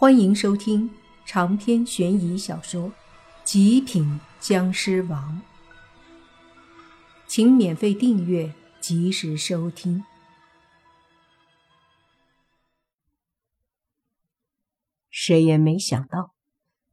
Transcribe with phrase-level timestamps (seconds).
[0.00, 0.88] 欢迎收听
[1.26, 2.82] 长篇悬疑小说
[3.42, 5.42] 《极品僵尸王》，
[7.26, 10.04] 请免费订阅，及时收听。
[15.10, 16.32] 谁也没想到，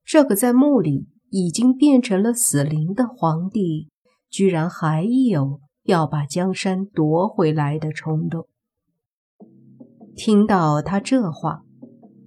[0.03, 3.91] 这个在墓里已经变成了死灵的皇帝，
[4.31, 8.47] 居然还有要把江山夺回来的冲动。
[10.15, 11.61] 听到他这话。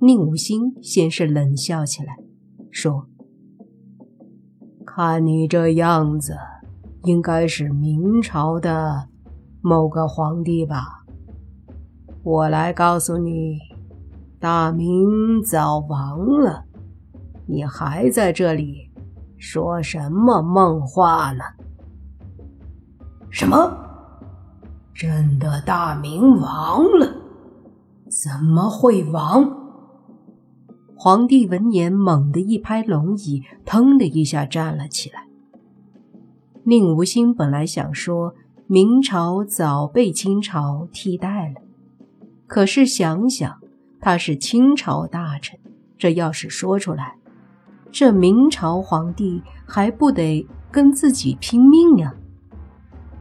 [0.00, 2.16] 宁无心先是冷笑起来，
[2.70, 3.08] 说
[4.86, 6.36] ：“看你这样子，
[7.02, 9.08] 应该是明朝的
[9.60, 11.04] 某个皇帝吧？
[12.22, 13.58] 我来告诉你，
[14.38, 16.64] 大明早亡了，
[17.46, 18.88] 你还在这里
[19.36, 21.42] 说什么梦话呢？
[23.30, 23.76] 什么？
[24.94, 27.06] 朕的大明亡了？
[28.08, 29.56] 怎么会亡？”
[31.00, 35.28] 皇帝闻言，猛地一拍龙椅，腾的一下站了起来。
[36.64, 38.34] 宁无心本来想说
[38.66, 41.60] 明朝早被清朝替代了，
[42.48, 43.60] 可是想想
[44.00, 45.56] 他是清朝大臣，
[45.96, 47.14] 这要是说出来，
[47.92, 52.12] 这明朝皇帝还不得跟自己拼命呀？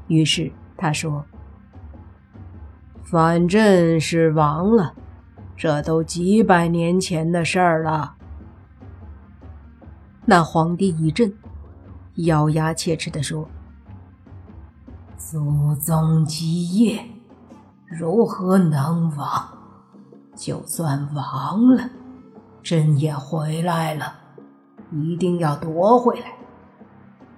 [0.08, 1.24] 于是他说
[3.06, 4.96] ：“反正是亡了。”
[5.58, 8.14] 这都几百年前的事儿了。
[10.24, 11.34] 那皇帝一震，
[12.18, 13.50] 咬牙切齿地说
[15.18, 17.04] ：“祖宗基业
[17.88, 19.48] 如何能亡？
[20.36, 21.90] 就算亡了，
[22.62, 24.14] 朕也回来了，
[24.92, 26.34] 一定要夺回来。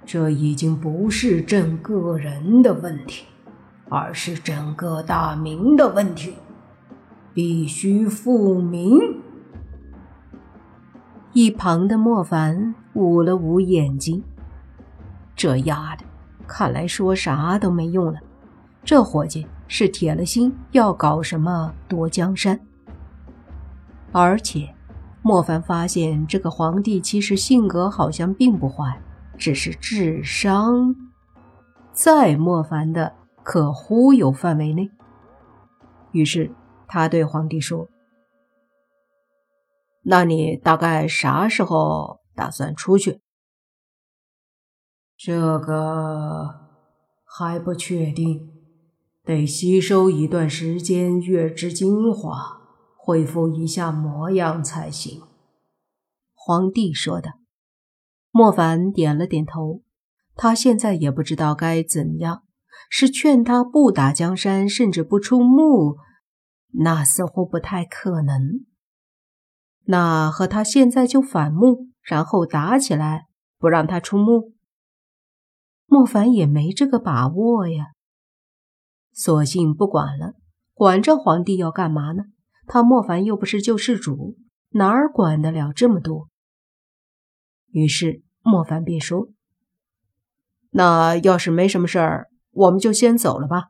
[0.05, 3.25] 这已经不是朕个人的问题，
[3.87, 6.33] 而是整个大明的问题。”
[7.39, 8.99] 必须复明。
[11.31, 14.21] 一旁的莫凡捂了捂眼睛，
[15.37, 16.03] 这丫的，
[16.45, 18.19] 看来说啥都没用了。
[18.83, 22.59] 这伙计是铁了心要搞什么夺江山。
[24.11, 24.75] 而且，
[25.21, 29.01] 莫凡发现这个皇帝其实性格好像并不坏，
[29.37, 30.93] 只是智商
[31.93, 34.91] 在莫凡的可忽悠范围内。
[36.11, 36.51] 于是。
[36.89, 37.87] 他对皇帝说
[40.03, 43.21] ：“那你大概啥时候打算出去？”
[45.15, 46.49] 这个
[47.23, 48.49] 还不确定，
[49.23, 52.59] 得吸收一段时间月之精华，
[52.97, 55.21] 恢复一下模样才行。”
[56.33, 57.33] 皇帝说的。
[58.31, 59.81] 莫凡点了点头，
[60.35, 62.43] 他现在也不知道该怎样，
[62.89, 65.97] 是劝他不打江山，甚至不出墓。
[66.71, 68.65] 那似乎不太可能。
[69.85, 73.25] 那和他现在就反目，然后打起来，
[73.57, 74.53] 不让他出墓。
[75.85, 77.87] 莫凡也没这个把握呀。
[79.11, 80.33] 索性不管了，
[80.73, 82.25] 管这皇帝要干嘛呢？
[82.67, 84.37] 他莫凡又不是救世主，
[84.69, 86.29] 哪儿管得了这么多？
[87.71, 89.29] 于是莫凡便说
[90.69, 93.69] ：“那要是没什么事儿，我们就先走了吧。”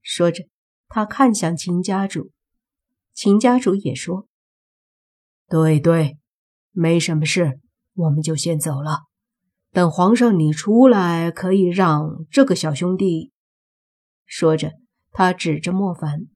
[0.00, 0.44] 说着。
[0.88, 2.30] 他看向秦家主，
[3.12, 4.26] 秦家主也说
[5.48, 6.18] ：“对对，
[6.72, 7.60] 没什么事，
[7.94, 9.00] 我们就先走了。
[9.70, 13.32] 等皇上你出来，可以让这个小兄弟。”
[14.24, 14.72] 说着，
[15.12, 16.26] 他指着莫凡：“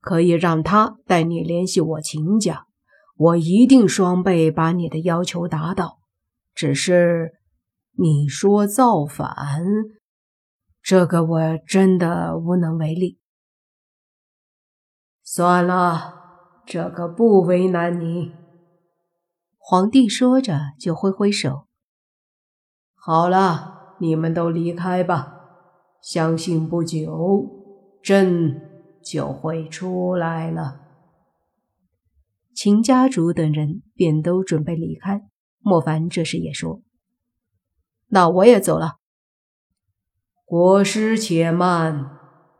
[0.00, 2.66] 可以让他带你联系我秦家，
[3.16, 6.00] 我一定双倍把你的要求达到。
[6.54, 7.32] 只是
[7.92, 9.36] 你说造反。”
[10.82, 13.20] 这个我真的无能为力。
[15.22, 18.32] 算了，这个不为难你。
[19.58, 21.68] 皇帝说着就挥挥手
[22.94, 25.38] ：“好了，你们都离开吧。
[26.02, 27.46] 相信不久，
[28.02, 28.60] 朕
[29.04, 30.80] 就会出来了。”
[32.54, 35.22] 秦家主等人便都准备离开。
[35.60, 36.82] 莫凡这时也说
[38.10, 38.96] ：“那我也走了。”
[40.52, 42.10] 国师且慢，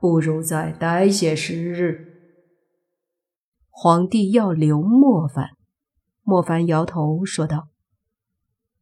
[0.00, 2.41] 不如再待些时日。
[3.69, 5.50] 皇帝要留莫凡，
[6.23, 7.69] 莫凡摇头说道：“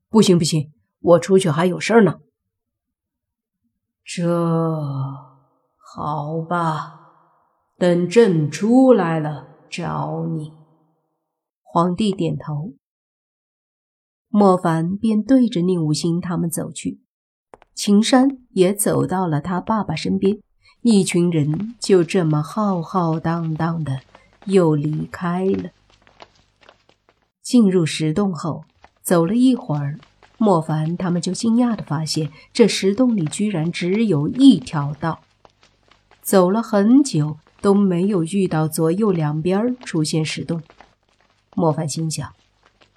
[0.09, 2.21] 不行，不行，我出去还有事儿呢。”
[4.07, 4.33] 这
[5.77, 7.01] 好吧，
[7.79, 10.53] 等朕出来了找你。
[11.63, 12.75] 皇帝点头，
[14.29, 17.01] 莫凡便对着宁无心他们走去。
[17.75, 20.38] 秦山也走到了他爸爸身边，
[20.82, 24.00] 一群人就这么浩浩荡荡的
[24.44, 25.70] 又离开了。
[27.43, 28.64] 进入石洞后，
[29.02, 29.99] 走了一会儿，
[30.38, 35.20] 莫凡他们就惊讶的发现，这石洞里居然只有一条道。
[36.22, 40.62] 走了很久都没有遇到左右两边出现石洞。
[41.56, 42.31] 莫凡心想，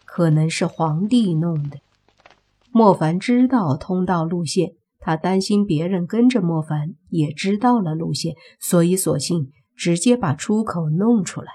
[0.06, 1.80] 可能是皇帝弄的。
[2.76, 11.52] 莫凡知道通道路线，他担心别人跟着莫凡也知道了路线，所以索性直接把出口弄出来。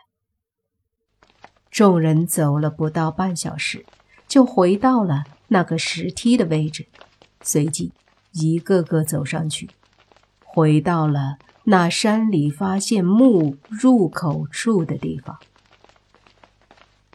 [1.73, 3.85] 众人走了不到半小时，
[4.29, 6.87] 就回到了那个石梯的位置，
[7.43, 7.93] 随即
[8.33, 9.69] 一个个走上去，
[10.45, 15.37] 回到了那山里发现墓入口处的地方。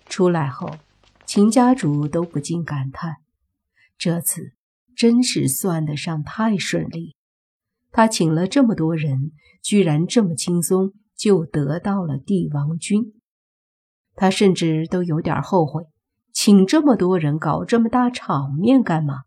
[0.10, 0.70] 出来后，
[1.26, 3.16] 秦家主都不禁感叹：
[4.04, 4.52] 这次
[4.98, 7.16] 真是算得上太顺利。
[7.90, 13.14] 他请了这么多人，居然这么轻松就得到了帝王军。
[14.14, 15.86] 他甚至都有点后悔，
[16.34, 19.24] 请这么多人搞这么大场面干嘛？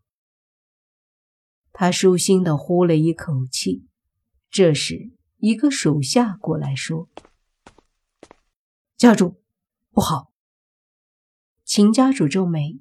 [1.71, 3.87] 他舒心的呼了一口气。
[4.51, 7.09] 这时，一个属下过来说
[8.95, 9.41] ：“家主，
[9.89, 10.31] 不好！”
[11.65, 12.79] 秦家主皱眉：“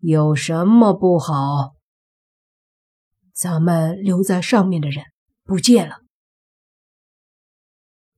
[0.00, 1.74] 有什么不好？
[3.32, 5.04] 咱们留在上面的人
[5.42, 6.02] 不见了。”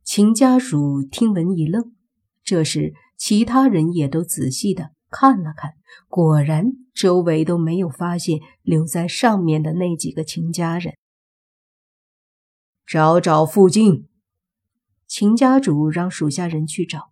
[0.04, 1.94] 秦家主听闻一愣。
[2.42, 5.74] 这时，其他人也都仔细的看了看，
[6.08, 10.96] 果然周围都没有发现留在上面的那几个秦家人。
[12.84, 14.08] 找找附近，
[15.06, 17.10] 秦家主让属下人去找。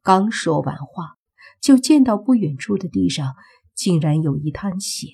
[0.00, 1.16] 刚说完话，
[1.60, 3.34] 就见到不远处的地上
[3.78, 5.06] 竟然有一滩血。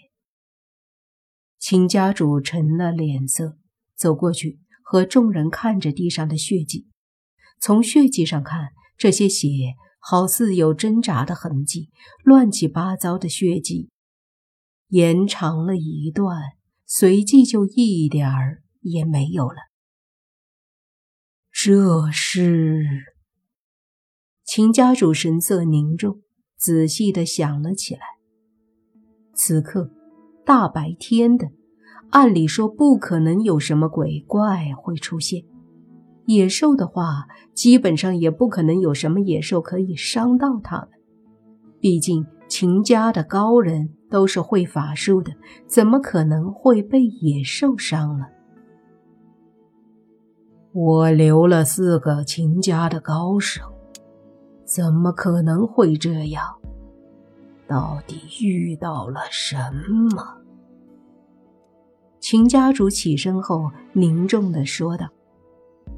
[1.58, 3.58] 秦家主沉了脸色，
[3.94, 6.88] 走过去和众人看着地上的血迹，
[7.60, 8.70] 从血迹上看。
[8.96, 9.48] 这些血
[9.98, 11.90] 好似有挣扎的痕迹，
[12.22, 13.90] 乱七八糟的血迹
[14.88, 16.40] 延长了一段，
[16.86, 19.56] 随即就一点儿也没有了。
[21.50, 22.84] 这是
[24.44, 26.22] 秦家主神色凝重，
[26.56, 28.13] 仔细的想了起来。
[29.34, 29.90] 此刻
[30.44, 31.48] 大白天的，
[32.10, 35.42] 按理说不可能有什么鬼怪会出现。
[36.26, 40.88] 野兽的话，基本上也不可能有什么野兽可以伤到他们。
[41.80, 45.32] 毕竟秦家的高人都是会法术的，
[45.66, 48.26] 怎么可能会被野兽伤了？
[50.72, 53.62] 我留了四个秦家的高手，
[54.64, 56.42] 怎么可能会这样？
[57.66, 59.56] 到底遇到了什
[60.10, 60.38] 么？
[62.20, 65.08] 秦家主起身后，凝重的说道。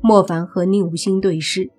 [0.01, 1.71] 莫凡和宁无心对视，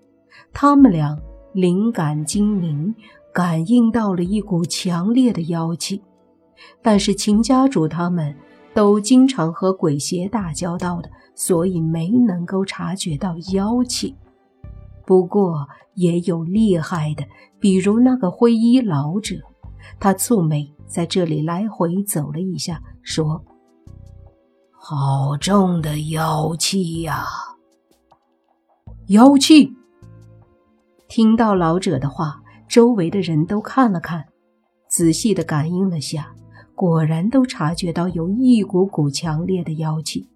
[0.53, 1.17] 他们俩
[1.53, 2.95] 灵感精明，
[3.33, 6.01] 感应到了一股强烈的妖气。
[6.81, 8.35] 但是秦家主他们
[8.73, 14.15] 都经常和鬼邪打交道的，所以没能够察觉到妖气。
[15.05, 17.23] 不过也有厉害的，
[17.59, 19.35] 比如那个灰衣老者。
[19.99, 23.43] 他蹙眉在这里来回走了一下，说
[24.71, 27.25] ：“好重的妖气呀！”
[29.07, 29.73] 妖气。
[31.07, 34.25] 听到老者的话，周围的人都看了看，
[34.89, 36.35] 仔细的感应了下，
[36.75, 40.27] 果然都察觉到有一股股强烈的妖气。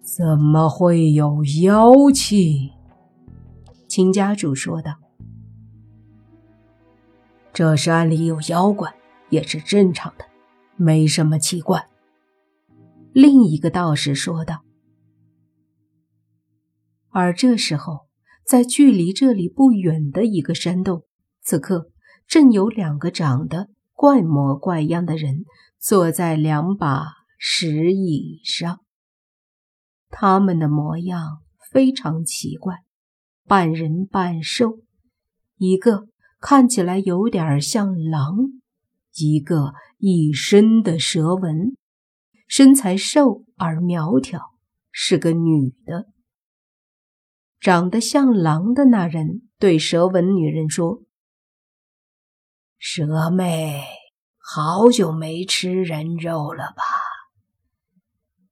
[0.00, 2.70] 怎么会有妖气？
[3.88, 4.94] 秦家主说道
[7.54, 8.92] ：“这山里有妖怪
[9.30, 10.24] 也是正常的，
[10.76, 11.88] 没什么奇怪。”
[13.14, 14.64] 另一个道士说道。
[17.10, 18.08] 而这时候，
[18.44, 21.04] 在距离这里不远的一个山洞，
[21.42, 21.92] 此刻
[22.26, 25.44] 正有两个长得怪模怪样的人
[25.78, 27.06] 坐在两把
[27.38, 28.80] 石椅上。
[30.10, 32.82] 他们的模样非常奇怪，
[33.46, 34.80] 半人半兽，
[35.56, 36.08] 一个
[36.46, 38.36] 看起来有点像狼，
[39.14, 41.74] 一个一身的蛇纹，
[42.46, 44.52] 身材瘦而苗条，
[44.92, 46.04] 是个女的。
[47.58, 51.00] 长得像狼的那人对蛇纹女人说
[52.76, 53.82] ：“蛇妹，
[54.36, 56.82] 好久没吃人肉了吧？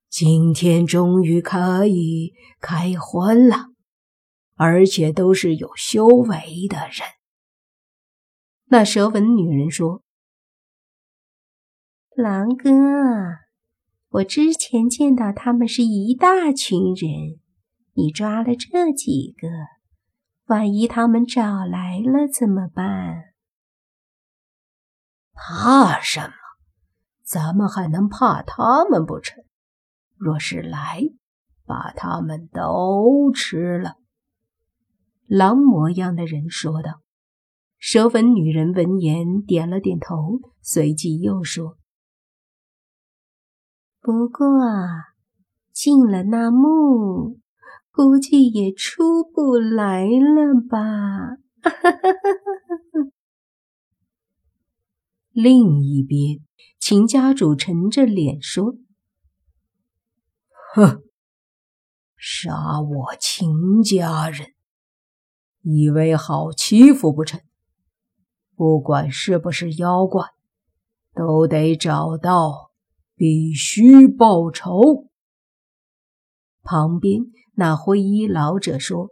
[0.09, 3.67] 今天终于可以开荤了，
[4.55, 7.07] 而且都是有修为的人。”
[8.73, 10.01] 那蛇纹女人说
[12.17, 12.71] ：“狼哥，
[14.09, 17.39] 我之前见到他们是一大群人。”
[17.93, 19.47] 你抓了这几个，
[20.47, 23.35] 万一他们找来了怎么办？
[25.35, 26.33] 怕什么？
[27.23, 29.45] 咱们还能怕他们不成？
[30.17, 31.03] 若是来，
[31.67, 33.97] 把他们都吃了。
[35.27, 37.02] 狼模样的人说道。
[37.85, 41.77] 蛇纹女人闻言点了点头，随即又说
[44.01, 45.17] ：“不过啊，
[45.73, 47.41] 进了那墓，
[47.91, 50.79] 估计也出不来了吧？”
[55.33, 56.39] 另一边，
[56.79, 58.77] 秦家主沉着脸说
[60.77, 61.03] ：“哼，
[62.17, 64.53] 杀我秦家人，
[65.63, 67.41] 以为好欺负不成？”
[68.63, 70.25] 不管是不是妖怪，
[71.17, 72.71] 都得找到，
[73.17, 75.09] 必须报仇。
[76.63, 77.23] 旁边
[77.55, 79.11] 那灰衣老者说：“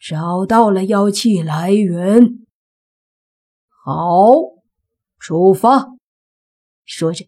[0.00, 2.46] 找到了妖气来源，
[3.84, 4.32] 好，
[5.18, 5.88] 出发。”
[6.86, 7.26] 说着，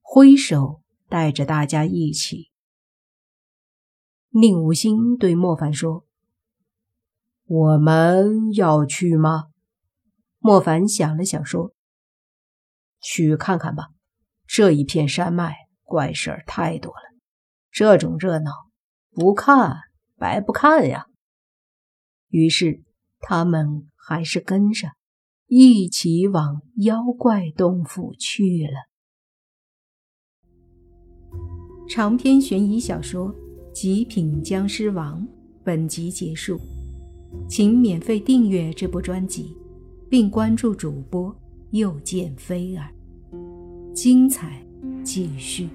[0.00, 0.80] 挥手
[1.10, 2.50] 带着大家一起。
[4.30, 6.06] 宁无心对莫凡说
[7.44, 9.48] ：“我们要去吗？”
[10.42, 11.74] 莫凡想了想，说
[13.00, 13.90] ：“去看看吧，
[14.46, 17.18] 这一片山脉怪事儿太多了，
[17.70, 18.50] 这种热闹
[19.10, 19.76] 不看
[20.16, 21.06] 白不看呀。”
[22.28, 22.82] 于是
[23.18, 24.90] 他们还是跟上，
[25.46, 28.88] 一起往妖怪洞府去了。
[31.86, 33.28] 长篇悬疑小说
[33.72, 35.20] 《极品僵尸王》
[35.62, 36.58] 本集结束，
[37.46, 39.59] 请免费订阅这部专辑。
[40.10, 41.34] 并关注主播，
[41.70, 42.90] 又见菲儿，
[43.94, 44.60] 精彩
[45.04, 45.68] 继续。